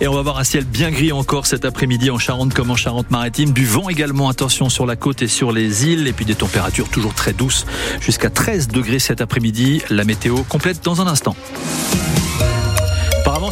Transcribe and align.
Et 0.00 0.08
on 0.08 0.14
va 0.14 0.22
voir 0.22 0.38
un 0.38 0.44
ciel 0.44 0.64
bien 0.64 0.90
gris 0.90 1.12
encore 1.12 1.46
cet 1.46 1.64
après-midi 1.64 2.10
en 2.10 2.18
Charente 2.18 2.54
comme 2.54 2.70
en 2.70 2.76
Charente-Maritime. 2.76 3.52
Du 3.52 3.64
vent 3.64 3.88
également, 3.88 4.28
attention 4.28 4.68
sur 4.68 4.86
la 4.86 4.96
côte 4.96 5.22
et 5.22 5.28
sur 5.28 5.52
les 5.52 5.86
îles. 5.86 6.06
Et 6.06 6.12
puis 6.12 6.24
des 6.24 6.34
températures 6.34 6.88
toujours 6.88 7.14
très 7.14 7.32
douces, 7.32 7.66
jusqu'à 8.00 8.30
13 8.30 8.68
degrés 8.68 8.98
cet 8.98 9.20
après-midi. 9.20 9.82
La 9.90 10.04
météo 10.04 10.42
complète 10.48 10.82
dans 10.84 11.00
un 11.00 11.06
instant 11.06 11.36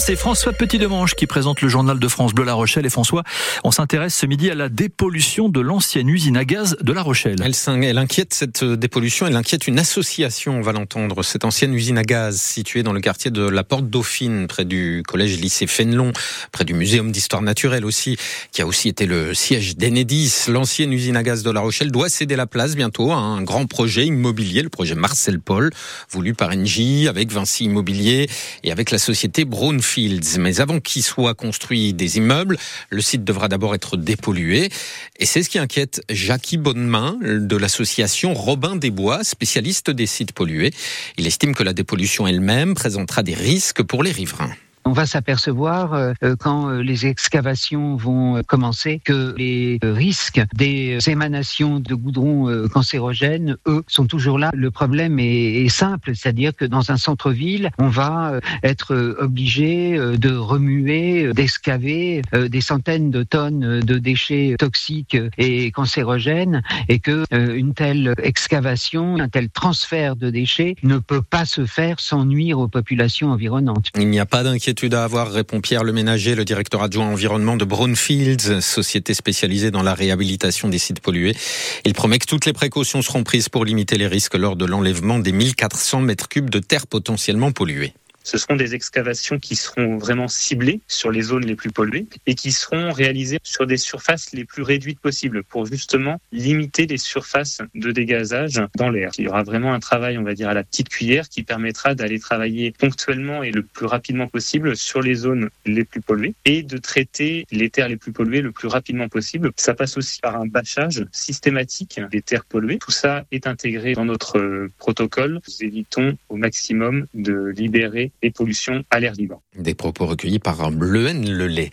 c'est 0.02 0.16
François 0.16 0.52
Petit-Demange 0.52 1.14
qui 1.14 1.28
présente 1.28 1.60
le 1.60 1.68
journal 1.68 2.00
de 2.00 2.08
France 2.08 2.34
Bleu 2.34 2.44
La 2.44 2.54
Rochelle. 2.54 2.84
Et 2.84 2.90
François, 2.90 3.22
on 3.62 3.70
s'intéresse 3.70 4.16
ce 4.16 4.26
midi 4.26 4.50
à 4.50 4.56
la 4.56 4.68
dépollution 4.68 5.48
de 5.48 5.60
l'ancienne 5.60 6.08
usine 6.08 6.36
à 6.36 6.44
gaz 6.44 6.76
de 6.80 6.92
La 6.92 7.02
Rochelle. 7.02 7.36
Elle, 7.40 7.98
inquiète 7.98 8.34
cette 8.34 8.64
dépollution, 8.64 9.28
elle 9.28 9.36
inquiète 9.36 9.68
une 9.68 9.78
association, 9.78 10.56
on 10.58 10.60
va 10.60 10.72
l'entendre. 10.72 11.22
Cette 11.22 11.44
ancienne 11.44 11.72
usine 11.72 11.98
à 11.98 12.02
gaz 12.02 12.40
située 12.40 12.82
dans 12.82 12.92
le 12.92 13.00
quartier 13.00 13.30
de 13.30 13.48
la 13.48 13.62
Porte 13.62 13.88
Dauphine, 13.88 14.48
près 14.48 14.64
du 14.64 15.04
collège 15.06 15.38
lycée 15.38 15.68
Fénelon, 15.68 16.12
près 16.50 16.64
du 16.64 16.74
muséum 16.74 17.12
d'histoire 17.12 17.42
naturelle 17.42 17.84
aussi, 17.84 18.16
qui 18.50 18.60
a 18.60 18.66
aussi 18.66 18.88
été 18.88 19.06
le 19.06 19.34
siège 19.34 19.76
d'Enedis. 19.76 20.46
L'ancienne 20.48 20.92
usine 20.92 21.16
à 21.16 21.22
gaz 21.22 21.44
de 21.44 21.50
La 21.52 21.60
Rochelle 21.60 21.92
doit 21.92 22.08
céder 22.08 22.34
la 22.34 22.48
place 22.48 22.74
bientôt 22.74 23.12
à 23.12 23.18
un 23.18 23.42
grand 23.42 23.66
projet 23.66 24.06
immobilier, 24.06 24.62
le 24.62 24.68
projet 24.68 24.96
Marcel 24.96 25.38
Paul, 25.38 25.70
voulu 26.10 26.34
par 26.34 26.50
Engie, 26.50 27.06
avec 27.06 27.30
Vinci 27.30 27.66
Immobilier 27.66 28.28
et 28.64 28.72
avec 28.72 28.90
la 28.90 28.98
société 28.98 29.44
Brownfield. 29.44 29.91
Mais 30.38 30.60
avant 30.60 30.80
qu'il 30.80 31.02
soit 31.02 31.34
construit 31.34 31.92
des 31.92 32.16
immeubles, 32.16 32.58
le 32.90 33.00
site 33.00 33.24
devra 33.24 33.48
d'abord 33.48 33.74
être 33.74 33.96
dépollué. 33.96 34.70
Et 35.18 35.26
c'est 35.26 35.42
ce 35.42 35.50
qui 35.50 35.58
inquiète 35.58 36.02
Jackie 36.08 36.56
Bonnemain 36.56 37.18
de 37.22 37.56
l'association 37.56 38.34
Robin 38.34 38.76
des 38.76 38.90
Bois, 38.90 39.24
spécialiste 39.24 39.90
des 39.90 40.06
sites 40.06 40.32
pollués. 40.32 40.72
Il 41.18 41.26
estime 41.26 41.54
que 41.54 41.62
la 41.62 41.72
dépollution 41.72 42.26
elle-même 42.26 42.74
présentera 42.74 43.22
des 43.22 43.34
risques 43.34 43.82
pour 43.82 44.02
les 44.02 44.12
riverains. 44.12 44.52
On 44.92 44.94
va 44.94 45.06
s'apercevoir 45.06 45.94
euh, 45.94 46.12
euh, 46.22 46.36
quand 46.38 46.68
euh, 46.68 46.82
les 46.82 47.06
excavations 47.06 47.96
vont 47.96 48.42
commencer 48.42 49.00
que 49.02 49.34
les 49.38 49.78
risques 49.82 50.42
des 50.52 50.98
émanations 51.06 51.80
de 51.80 51.94
goudron 51.94 52.68
cancérogènes, 52.68 53.56
eux, 53.66 53.84
sont 53.86 54.04
toujours 54.04 54.38
là. 54.38 54.50
Le 54.52 54.70
problème 54.70 55.18
est, 55.18 55.66
simple, 55.70 56.14
c'est-à-dire 56.14 56.54
que 56.54 56.66
dans 56.66 56.90
un 56.90 56.98
centre-ville, 56.98 57.70
on 57.78 57.88
va 57.88 58.40
être 58.62 59.16
obligé 59.18 59.96
de 59.96 60.34
remuer, 60.34 61.32
d'excaver 61.32 62.20
des 62.32 62.60
centaines 62.60 63.10
de 63.10 63.22
tonnes 63.22 63.80
de 63.80 63.98
déchets 63.98 64.56
toxiques 64.58 65.16
et 65.38 65.70
cancérogènes, 65.70 66.62
et 66.88 66.98
que 66.98 67.24
une 67.32 67.72
telle 67.72 68.14
excavation, 68.22 69.16
un 69.18 69.28
tel 69.28 69.48
transfert 69.48 70.16
de 70.16 70.28
déchets 70.28 70.74
ne 70.82 70.98
peut 70.98 71.22
pas 71.22 71.46
se 71.46 71.64
faire 71.64 72.00
sans 72.00 72.26
nuire 72.26 72.58
aux 72.58 72.68
populations 72.68 73.30
environnantes. 73.30 73.88
Il 73.96 74.10
n'y 74.10 74.20
a 74.20 74.26
pas 74.26 74.42
d'inquiétude 74.42 74.81
inquiétude 74.82 74.94
à 74.94 75.04
avoir, 75.04 75.30
répond 75.30 75.60
Pierre 75.60 75.84
Leménager, 75.84 76.34
le 76.34 76.44
directeur 76.44 76.82
adjoint 76.82 77.06
environnement 77.06 77.56
de 77.56 77.64
Brownfields, 77.64 78.60
société 78.60 79.14
spécialisée 79.14 79.70
dans 79.70 79.82
la 79.82 79.94
réhabilitation 79.94 80.68
des 80.68 80.78
sites 80.78 80.98
pollués. 80.98 81.36
Il 81.84 81.94
promet 81.94 82.18
que 82.18 82.26
toutes 82.26 82.46
les 82.46 82.52
précautions 82.52 83.00
seront 83.00 83.22
prises 83.22 83.48
pour 83.48 83.64
limiter 83.64 83.96
les 83.96 84.08
risques 84.08 84.34
lors 84.34 84.56
de 84.56 84.64
l'enlèvement 84.64 85.20
des 85.20 85.30
1400 85.30 86.00
mètres 86.00 86.28
cubes 86.28 86.50
de 86.50 86.58
terre 86.58 86.88
potentiellement 86.88 87.52
polluées. 87.52 87.92
Ce 88.24 88.38
seront 88.38 88.56
des 88.56 88.74
excavations 88.74 89.38
qui 89.38 89.56
seront 89.56 89.98
vraiment 89.98 90.28
ciblées 90.28 90.80
sur 90.88 91.10
les 91.10 91.22
zones 91.22 91.44
les 91.44 91.56
plus 91.56 91.70
polluées 91.70 92.06
et 92.26 92.34
qui 92.34 92.52
seront 92.52 92.92
réalisées 92.92 93.38
sur 93.42 93.66
des 93.66 93.76
surfaces 93.76 94.32
les 94.32 94.44
plus 94.44 94.62
réduites 94.62 95.00
possibles 95.00 95.42
pour 95.42 95.66
justement 95.66 96.20
limiter 96.32 96.86
les 96.86 96.98
surfaces 96.98 97.60
de 97.74 97.90
dégazage 97.90 98.62
dans 98.76 98.90
l'air. 98.90 99.12
Il 99.18 99.24
y 99.24 99.28
aura 99.28 99.42
vraiment 99.42 99.74
un 99.74 99.80
travail, 99.80 100.18
on 100.18 100.22
va 100.22 100.34
dire, 100.34 100.48
à 100.48 100.54
la 100.54 100.64
petite 100.64 100.88
cuillère 100.88 101.28
qui 101.28 101.42
permettra 101.42 101.94
d'aller 101.94 102.18
travailler 102.18 102.72
ponctuellement 102.72 103.42
et 103.42 103.50
le 103.50 103.62
plus 103.62 103.86
rapidement 103.86 104.28
possible 104.28 104.76
sur 104.76 105.02
les 105.02 105.14
zones 105.14 105.50
les 105.66 105.84
plus 105.84 106.00
polluées 106.00 106.34
et 106.44 106.62
de 106.62 106.78
traiter 106.78 107.46
les 107.50 107.70
terres 107.70 107.88
les 107.88 107.96
plus 107.96 108.12
polluées 108.12 108.40
le 108.40 108.52
plus 108.52 108.68
rapidement 108.68 109.08
possible. 109.08 109.50
Ça 109.56 109.74
passe 109.74 109.96
aussi 109.96 110.20
par 110.20 110.40
un 110.40 110.46
bâchage 110.46 111.04
systématique 111.12 112.00
des 112.10 112.22
terres 112.22 112.44
polluées. 112.44 112.78
Tout 112.78 112.90
ça 112.90 113.24
est 113.32 113.46
intégré 113.46 113.94
dans 113.94 114.04
notre 114.04 114.68
protocole. 114.78 115.40
Nous 115.46 115.64
évitons 115.64 116.16
au 116.28 116.36
maximum 116.36 117.06
de 117.14 117.48
libérer 117.56 118.11
et 118.22 118.30
pollutions 118.30 118.84
à 118.90 119.00
l'air 119.00 119.12
libre. 119.12 119.40
Des 119.58 119.74
propos 119.74 120.06
recueillis 120.06 120.38
par 120.38 120.70
Bleuen 120.70 121.24
Lelay. 121.24 121.70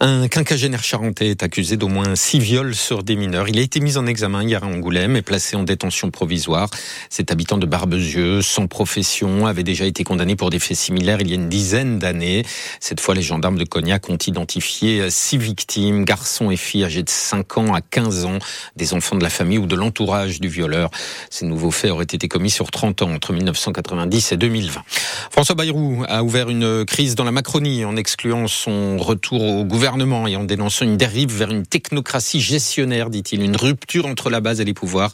Un 0.00 0.28
quinquagénaire 0.28 0.82
charentais 0.82 1.28
est 1.28 1.42
accusé 1.42 1.76
d'au 1.76 1.88
moins 1.88 2.16
six 2.16 2.38
viols 2.40 2.74
sur 2.74 3.02
des 3.02 3.16
mineurs. 3.16 3.48
Il 3.48 3.58
a 3.58 3.62
été 3.62 3.80
mis 3.80 3.96
en 3.96 4.06
examen 4.06 4.42
hier 4.42 4.64
à 4.64 4.66
Angoulême 4.66 5.16
et 5.16 5.22
placé 5.22 5.56
en 5.56 5.62
détention 5.62 6.10
provisoire. 6.10 6.70
Cet 7.08 7.30
habitant 7.30 7.58
de 7.58 7.66
Barbezieux, 7.66 8.42
sans 8.42 8.66
profession, 8.66 9.46
avait 9.46 9.62
déjà 9.62 9.86
été 9.86 10.02
condamné 10.02 10.34
pour 10.34 10.50
des 10.50 10.58
faits 10.58 10.76
similaires 10.76 11.20
il 11.20 11.28
y 11.28 11.32
a 11.32 11.36
une 11.36 11.48
dizaine 11.48 11.98
d'années. 11.98 12.44
Cette 12.80 13.00
fois, 13.00 13.14
les 13.14 13.22
gendarmes 13.22 13.58
de 13.58 13.64
Cognac 13.64 14.08
ont 14.10 14.16
identifié 14.16 15.08
six 15.10 15.38
victimes, 15.38 16.04
garçons 16.04 16.50
et 16.50 16.56
filles 16.56 16.84
âgés 16.84 17.02
de 17.02 17.10
5 17.10 17.58
ans 17.58 17.74
à 17.74 17.80
15 17.80 18.24
ans, 18.24 18.38
des 18.76 18.94
enfants 18.94 19.16
de 19.16 19.22
la 19.22 19.30
famille 19.30 19.58
ou 19.58 19.66
de 19.66 19.76
l'entourage 19.76 20.40
du 20.40 20.48
violeur. 20.48 20.90
Ces 21.30 21.46
nouveaux 21.46 21.70
faits 21.70 21.90
auraient 21.90 22.04
été 22.04 22.28
commis 22.28 22.50
sur 22.50 22.70
30 22.70 23.02
ans, 23.02 23.12
entre 23.12 23.32
1990 23.32 24.32
et 24.32 24.36
2020. 24.36 24.82
François 25.30 25.54
Bayrou 25.54 25.81
a 26.08 26.22
ouvert 26.22 26.50
une 26.50 26.84
crise 26.84 27.14
dans 27.14 27.24
la 27.24 27.30
Macronie 27.30 27.84
en 27.84 27.96
excluant 27.96 28.48
son 28.48 28.96
retour 28.98 29.42
au 29.42 29.64
gouvernement 29.64 30.26
et 30.26 30.36
en 30.36 30.44
dénonçant 30.44 30.84
une 30.84 30.96
dérive 30.96 31.32
vers 31.32 31.50
une 31.50 31.66
technocratie 31.66 32.40
gestionnaire, 32.40 33.10
dit-il, 33.10 33.42
une 33.42 33.56
rupture 33.56 34.06
entre 34.06 34.30
la 34.30 34.40
base 34.40 34.60
et 34.60 34.64
les 34.64 34.74
pouvoirs, 34.74 35.12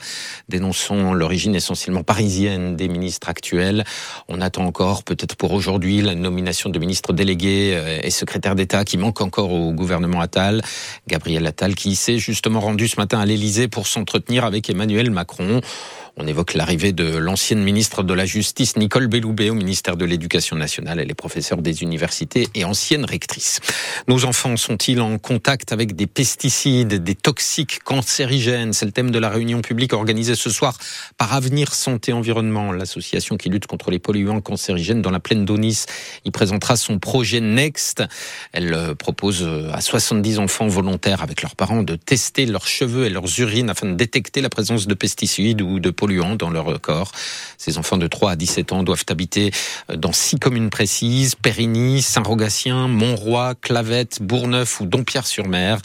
dénonçant 0.49 1.13
l'origine 1.13 1.55
essentiellement 1.55 2.03
parisienne 2.03 2.77
des 2.77 2.89
ministres 2.89 3.29
actuels. 3.29 3.85
On 4.29 4.41
attend 4.41 4.65
encore, 4.65 5.03
peut-être 5.03 5.37
pour 5.37 5.53
aujourd'hui, 5.53 6.01
la 6.03 6.15
nomination 6.15 6.71
de 6.71 6.79
ministres 6.79 7.13
délégués 7.13 7.73
euh, 7.75 8.01
et 8.03 8.11
secrétaires 8.11 8.55
d'État 8.55 8.85
qui 8.85 8.99
manquent 8.99 9.21
encore 9.21 9.53
au 9.53 9.73
gouvernement 9.73 10.21
Attal. 10.21 10.63
Gabriel 11.07 11.47
Attal 11.47 11.75
qui 11.75 11.97
s'est 11.97 12.19
justement 12.19 12.61
rendu 12.61 12.89
ce 12.89 12.97
matin 12.97 13.21
à 13.21 13.27
l'Élysée 13.27 13.69
pour 13.69 13.87
s'entretenir 13.87 14.45
avec 14.45 14.69
Emmanuel 14.71 15.11
Macron. 15.11 15.61
On 16.21 16.27
évoque 16.27 16.55
l'arrivée 16.55 16.93
de 16.93 17.17
l'ancienne 17.17 17.63
ministre 17.63 18.03
de 18.03 18.13
la 18.13 18.27
Justice, 18.27 18.77
Nicole 18.77 19.07
Belloubet, 19.07 19.51
au 19.51 19.55
ministère 19.55 19.97
de 19.97 20.05
l'Éducation 20.05 20.57
nationale. 20.57 20.99
Elle 20.99 21.13
est 21.13 21.15
professeure 21.15 21.63
des 21.63 21.85
universités 21.85 22.49
et 22.57 22.65
ancienne 22.65 23.05
rectrice. 23.05 23.61
Nos 24.09 24.25
enfants 24.25 24.57
sont-ils 24.57 25.01
en 25.01 25.19
contact 25.19 25.71
avec 25.71 25.95
des 25.95 26.09
pesticides, 26.09 27.05
des 27.05 27.15
toxiques 27.15 27.85
cancérigènes? 27.85 28.73
C'est 28.73 28.85
le 28.85 28.91
thème 28.91 29.13
de 29.13 29.19
la 29.21 29.29
réunion 29.29 29.61
publique 29.61 29.93
organisée 29.93 30.35
ce 30.35 30.51
soir 30.51 30.77
par 31.19 31.35
Avenir 31.35 31.73
Santé 31.73 32.13
Environnement, 32.13 32.73
l'association 32.73 33.37
qui 33.37 33.49
lutte 33.49 33.69
contre 33.69 33.93
les 33.93 34.01
polluants 34.01 34.41
cancérigènes 34.41 35.03
dans 35.03 35.13
la 35.13 35.21
plaine 35.21 35.45
d'Onis. 35.45 35.85
Il 36.25 36.33
présentera 36.33 36.75
son 36.75 36.99
projet 36.99 37.41
Next. 37.41 38.03
Elle 38.53 38.75
euh, 38.75 38.97
propose 38.97 39.45
euh, 39.45 39.71
à 39.73 39.81
70 39.81 40.41
enfants 40.41 40.67
volontaires 40.67 41.23
avec 41.23 41.43
leurs 41.43 41.55
parents 41.55 41.85
de 41.85 41.95
tester 41.95 42.45
leurs 42.45 42.67
cheveux 42.67 43.07
et 43.07 43.11
leurs 43.11 43.39
urines 43.39 43.71
afin 43.71 43.87
de 43.87 43.95
détecter 43.95 44.41
la 44.41 44.51
présence 44.51 44.89
de 44.89 44.95
pesticides 44.95 45.63
ou 45.63 45.79
de 45.79 45.91
polluants 45.91 46.08
dans 46.37 46.51
leur 46.51 46.81
corps. 46.81 47.13
Ces 47.57 47.79
enfants 47.79 47.97
de 47.97 48.07
3 48.07 48.33
à 48.33 48.37
17 48.37 48.73
ans 48.73 48.83
doivent 48.83 49.05
habiter 49.09 49.53
dans 49.95 50.13
six 50.13 50.39
communes 50.39 50.71
précises, 50.71 51.35
Périgny, 51.35 52.03
Saint-Rogatien, 52.03 52.89
Montroy, 52.89 53.55
Clavette, 53.61 54.23
Bourneuf 54.23 54.81
ou 54.81 54.87
Dompierre-sur-Mer. 54.87 55.79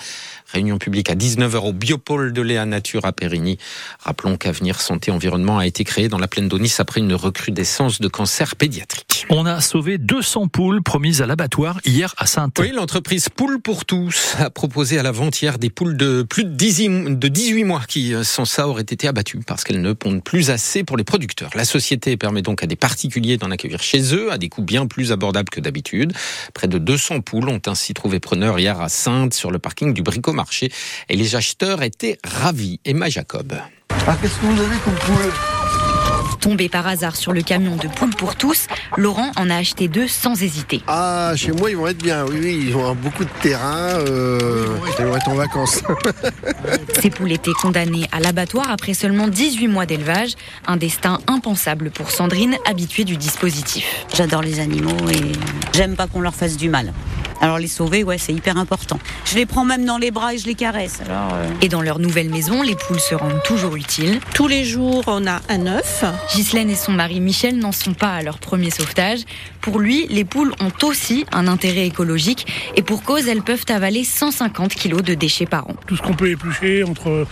Réunion 0.53 0.77
publique 0.77 1.09
à 1.09 1.15
19h 1.15 1.57
au 1.67 1.73
Biopôle 1.73 2.31
de 2.31 2.41
Léa 2.43 2.67
Nature 2.67 3.05
à 3.05 3.11
Périgny. 3.11 3.57
Rappelons 3.99 4.37
qu'Avenir 4.37 4.81
Santé 4.81 5.09
Environnement 5.09 5.57
a 5.57 5.65
été 5.65 5.83
créé 5.83 6.09
dans 6.09 6.19
la 6.19 6.27
plaine 6.27 6.47
d'Onis 6.47 6.75
après 6.77 6.99
une 6.99 7.15
recrudescence 7.15 7.99
de 7.99 8.07
cancer 8.07 8.55
pédiatrique. 8.55 9.25
On 9.31 9.47
a 9.47 9.61
sauvé 9.61 9.97
200 9.97 10.49
poules 10.49 10.83
promises 10.83 11.23
à 11.23 11.25
l'abattoir 11.25 11.79
hier 11.85 12.13
à 12.19 12.27
Sainte. 12.27 12.59
Oui, 12.59 12.71
l'entreprise 12.71 13.29
Poules 13.29 13.61
pour 13.61 13.85
tous 13.85 14.35
a 14.37 14.51
proposé 14.51 14.99
à 14.99 15.03
la 15.03 15.11
vente 15.11 15.41
hier 15.41 15.57
des 15.57 15.71
poules 15.71 15.97
de 15.97 16.21
plus 16.21 16.43
de 16.43 16.51
18 16.51 17.63
mois 17.63 17.81
qui, 17.87 18.13
euh, 18.13 18.23
sans 18.23 18.45
ça, 18.45 18.67
auraient 18.67 18.81
été 18.81 19.07
abattues 19.07 19.39
parce 19.39 19.63
qu'elles 19.63 19.81
ne 19.81 19.93
pondent 19.93 20.23
plus 20.23 20.51
assez 20.51 20.83
pour 20.83 20.97
les 20.97 21.03
producteurs. 21.03 21.49
La 21.55 21.65
société 21.65 22.15
permet 22.15 22.43
donc 22.43 22.61
à 22.61 22.67
des 22.67 22.75
particuliers 22.75 23.37
d'en 23.37 23.49
accueillir 23.49 23.81
chez 23.81 24.13
eux 24.13 24.31
à 24.31 24.37
des 24.37 24.49
coûts 24.49 24.61
bien 24.61 24.85
plus 24.85 25.11
abordables 25.11 25.49
que 25.49 25.59
d'habitude. 25.59 26.13
Près 26.53 26.67
de 26.67 26.77
200 26.77 27.21
poules 27.21 27.49
ont 27.49 27.61
ainsi 27.65 27.95
trouvé 27.95 28.19
preneur 28.19 28.59
hier 28.59 28.79
à 28.79 28.89
Sainte 28.89 29.33
sur 29.33 29.49
le 29.49 29.57
parking 29.57 29.95
du 29.95 30.03
Bricomar 30.03 30.42
et 31.09 31.15
les 31.15 31.35
acheteurs 31.35 31.81
étaient 31.83 32.17
ravis. 32.23 32.79
Emma 32.85 33.09
Jacob. 33.09 33.53
Ah, 34.07 34.17
qu'est-ce 34.21 34.35
que 34.35 34.45
vous 34.45 34.61
avez 34.61 34.77
comme 34.83 34.95
poule 34.95 35.31
Tombé 36.41 36.67
par 36.67 36.85
hasard 36.87 37.15
sur 37.15 37.31
le 37.31 37.41
camion 37.41 37.77
de 37.77 37.87
poules 37.87 38.13
pour 38.15 38.35
tous, 38.35 38.67
Laurent 38.97 39.31
en 39.37 39.49
a 39.49 39.55
acheté 39.55 39.87
deux 39.87 40.09
sans 40.09 40.43
hésiter. 40.43 40.81
Ah, 40.87 41.31
chez 41.37 41.53
moi, 41.53 41.69
ils 41.71 41.77
vont 41.77 41.87
être 41.87 42.03
bien. 42.03 42.25
Oui, 42.25 42.37
oui, 42.41 42.65
ils 42.67 42.75
ont 42.75 42.93
beaucoup 42.95 43.23
de 43.23 43.29
terrain. 43.41 43.91
Euh, 43.91 44.67
ils 44.99 45.05
vont 45.05 45.15
être 45.15 45.29
en 45.29 45.35
vacances. 45.35 45.81
Ces 47.01 47.09
poules 47.09 47.31
étaient 47.31 47.53
condamnées 47.53 48.09
à 48.11 48.19
l'abattoir 48.19 48.69
après 48.69 48.93
seulement 48.93 49.29
18 49.29 49.69
mois 49.69 49.85
d'élevage. 49.85 50.33
Un 50.67 50.75
destin 50.75 51.19
impensable 51.27 51.91
pour 51.91 52.11
Sandrine, 52.11 52.57
habituée 52.65 53.05
du 53.05 53.15
dispositif. 53.15 54.05
J'adore 54.13 54.41
les 54.41 54.59
animaux 54.59 55.09
et 55.09 55.31
j'aime 55.73 55.95
pas 55.95 56.07
qu'on 56.07 56.19
leur 56.19 56.35
fasse 56.35 56.57
du 56.57 56.67
mal. 56.67 56.93
Alors 57.41 57.59
les 57.59 57.67
sauver, 57.67 58.03
ouais, 58.03 58.17
c'est 58.17 58.33
hyper 58.33 58.57
important. 58.57 58.99
Je 59.25 59.35
les 59.35 59.45
prends 59.45 59.65
même 59.65 59.85
dans 59.85 59.97
les 59.97 60.11
bras 60.11 60.33
et 60.33 60.37
je 60.37 60.45
les 60.45 60.55
caresse. 60.55 61.01
Alors, 61.05 61.33
euh. 61.33 61.49
Et 61.61 61.69
dans 61.69 61.81
leur 61.81 61.99
nouvelle 61.99 62.29
maison, 62.29 62.61
les 62.61 62.75
poules 62.75 62.99
se 62.99 63.15
rendent 63.15 63.41
toujours 63.43 63.75
utiles. 63.75 64.19
Tous 64.33 64.47
les 64.47 64.63
jours, 64.63 65.03
on 65.07 65.27
a 65.27 65.41
un 65.49 65.67
œuf. 65.67 66.05
Ghislaine 66.35 66.69
et 66.69 66.75
son 66.75 66.91
mari 66.91 67.19
Michel 67.19 67.57
n'en 67.57 67.71
sont 67.71 67.93
pas 67.93 68.15
à 68.15 68.21
leur 68.21 68.39
premier 68.39 68.69
sauvetage. 68.69 69.21
Pour 69.61 69.79
lui, 69.79 70.07
les 70.09 70.25
poules 70.25 70.53
ont 70.59 70.85
aussi 70.85 71.25
un 71.31 71.47
intérêt 71.47 71.87
écologique 71.87 72.47
et 72.75 72.81
pour 72.81 73.03
cause, 73.03 73.27
elles 73.27 73.41
peuvent 73.41 73.65
avaler 73.69 74.03
150 74.03 74.73
kilos 74.73 75.03
de 75.03 75.13
déchets 75.13 75.45
par 75.45 75.69
an. 75.69 75.75
Tout 75.87 75.95
ce 75.95 76.01
qu'on 76.01 76.13
peut 76.13 76.29
éplucher 76.29 76.83
entre 76.83 77.25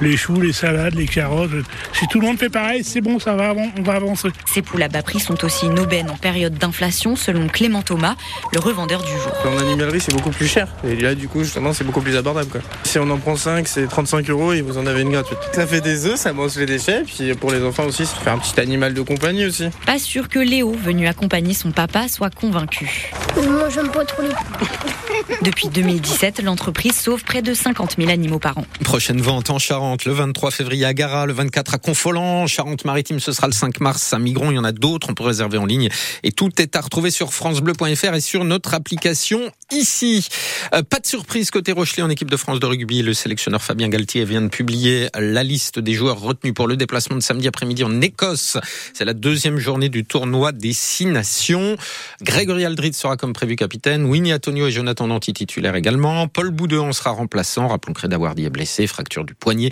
les 0.00 0.16
choux, 0.16 0.40
les 0.40 0.52
salades, 0.52 0.94
les 0.94 1.06
carottes, 1.06 1.50
si 1.92 2.06
tout 2.06 2.20
le 2.20 2.26
monde 2.26 2.38
fait 2.38 2.50
pareil, 2.50 2.84
c'est 2.84 3.00
bon, 3.00 3.18
ça 3.18 3.34
va, 3.34 3.54
on 3.54 3.82
va 3.82 3.94
avancer. 3.94 4.28
Ces 4.46 4.62
poules 4.62 4.82
à 4.82 4.88
bas 4.88 5.02
prix 5.02 5.20
sont 5.20 5.44
aussi 5.44 5.66
une 5.66 5.78
aubaine 5.78 6.10
en 6.10 6.16
période 6.16 6.54
d'inflation, 6.54 7.16
selon 7.16 7.48
Clément 7.48 7.82
Thomas, 7.82 8.16
le 8.52 8.60
revendeur 8.60 9.02
du 9.02 9.12
jour. 9.12 9.32
En 9.52 9.58
animalerie, 9.58 10.00
c'est 10.00 10.14
beaucoup 10.14 10.30
plus 10.30 10.46
cher. 10.46 10.68
Et 10.82 10.96
là, 10.96 11.14
du 11.14 11.28
coup, 11.28 11.44
justement, 11.44 11.74
c'est 11.74 11.84
beaucoup 11.84 12.00
plus 12.00 12.16
abordable. 12.16 12.48
Quoi. 12.50 12.60
Si 12.84 12.98
on 12.98 13.08
en 13.10 13.18
prend 13.18 13.36
5, 13.36 13.68
c'est 13.68 13.86
35 13.86 14.30
euros 14.30 14.52
et 14.52 14.62
vous 14.62 14.78
en 14.78 14.86
avez 14.86 15.02
une 15.02 15.10
gratuite. 15.10 15.38
Ça 15.52 15.66
fait 15.66 15.82
des 15.82 16.06
œufs, 16.06 16.16
ça 16.16 16.32
mange 16.32 16.56
les 16.56 16.64
déchets. 16.64 17.02
Puis 17.04 17.34
pour 17.34 17.52
les 17.52 17.62
enfants 17.62 17.84
aussi, 17.84 18.06
ça 18.06 18.16
fait 18.16 18.30
un 18.30 18.38
petit 18.38 18.58
animal 18.58 18.94
de 18.94 19.02
compagnie 19.02 19.44
aussi. 19.44 19.68
Pas 19.84 19.98
sûr 19.98 20.28
que 20.28 20.38
Léo, 20.38 20.72
venu 20.72 21.06
accompagner 21.06 21.52
son 21.52 21.70
papa, 21.70 22.08
soit 22.08 22.34
convaincu. 22.34 23.12
Moi, 23.36 23.68
j'aime 23.68 23.90
pas 23.90 24.04
trop 24.04 24.22
les 24.22 24.30
Depuis 25.42 25.68
2017, 25.68 26.42
l'entreprise 26.42 26.94
sauve 26.94 27.22
près 27.24 27.42
de 27.42 27.54
50 27.54 27.96
000 27.98 28.10
animaux 28.10 28.38
par 28.38 28.58
an. 28.58 28.64
Prochaine 28.84 29.20
vente 29.20 29.50
en 29.50 29.58
Charente, 29.58 30.04
le 30.04 30.12
23 30.12 30.50
février 30.50 30.84
à 30.84 30.94
Gara, 30.94 31.26
le 31.26 31.32
24 31.32 31.74
à 31.74 31.78
Confolens, 31.78 32.46
Charente-Maritime, 32.46 33.20
ce 33.20 33.32
sera 33.32 33.46
le 33.46 33.52
5 33.52 33.80
mars 33.80 34.12
à 34.12 34.18
Migron. 34.18 34.50
Il 34.50 34.56
y 34.56 34.58
en 34.58 34.64
a 34.64 34.72
d'autres, 34.72 35.08
on 35.10 35.14
peut 35.14 35.24
réserver 35.24 35.58
en 35.58 35.66
ligne. 35.66 35.88
Et 36.22 36.32
tout 36.32 36.50
est 36.58 36.76
à 36.76 36.80
retrouver 36.80 37.10
sur 37.10 37.32
francebleu.fr 37.32 38.14
et 38.14 38.20
sur 38.20 38.44
notre 38.44 38.74
application 38.74 39.31
ici. 39.70 40.28
Euh, 40.74 40.82
pas 40.82 40.98
de 40.98 41.06
surprise 41.06 41.50
côté 41.50 41.72
Rochelet 41.72 42.02
en 42.02 42.10
équipe 42.10 42.30
de 42.30 42.36
France 42.36 42.60
de 42.60 42.66
rugby. 42.66 43.02
Le 43.02 43.14
sélectionneur 43.14 43.62
Fabien 43.62 43.88
Galtier 43.88 44.24
vient 44.24 44.42
de 44.42 44.48
publier 44.48 45.08
la 45.14 45.42
liste 45.42 45.78
des 45.78 45.94
joueurs 45.94 46.20
retenus 46.20 46.54
pour 46.54 46.66
le 46.66 46.76
déplacement 46.76 47.16
de 47.16 47.22
samedi 47.22 47.48
après-midi 47.48 47.84
en 47.84 48.00
Écosse. 48.00 48.58
C'est 48.94 49.04
la 49.04 49.14
deuxième 49.14 49.58
journée 49.58 49.88
du 49.88 50.04
tournoi 50.04 50.52
des 50.52 50.72
Six 50.72 51.06
Nations. 51.06 51.76
Grégory 52.22 52.64
Aldrit 52.64 52.92
sera 52.92 53.16
comme 53.16 53.32
prévu 53.32 53.56
capitaine. 53.56 54.04
Winnie 54.04 54.34
Antonio 54.34 54.66
et 54.66 54.70
Jonathan 54.70 55.08
Danti 55.08 55.32
titulaires 55.32 55.76
également. 55.76 56.28
Paul 56.28 56.50
Boudeux 56.50 56.92
sera 56.92 57.10
remplaçant. 57.10 57.68
Rappelons 57.68 57.92
que 57.92 58.02
Red 58.02 58.14
Awardi 58.14 58.44
est 58.44 58.50
blessé, 58.50 58.86
fracture 58.86 59.24
du 59.24 59.34
poignet 59.34 59.70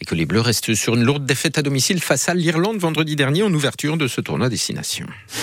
et 0.00 0.04
que 0.04 0.14
les 0.14 0.26
Bleus 0.26 0.40
restent 0.40 0.74
sur 0.74 0.94
une 0.94 1.04
lourde 1.04 1.26
défaite 1.26 1.58
à 1.58 1.62
domicile 1.62 2.00
face 2.00 2.28
à 2.28 2.34
l'Irlande 2.34 2.78
vendredi 2.78 3.16
dernier 3.16 3.42
en 3.42 3.52
ouverture 3.52 3.96
de 3.96 4.06
ce 4.08 4.20
tournoi 4.20 4.48
des 4.48 4.56
Six 4.56 4.74
Nations. 4.74 5.06